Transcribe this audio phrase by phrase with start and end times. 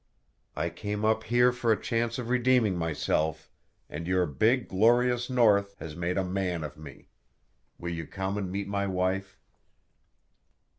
[0.55, 3.51] I came up here for a chance of redeeming myself,
[3.87, 7.09] and your big, glorious North has made a man of me.
[7.77, 9.37] Will you come and meet my wife?"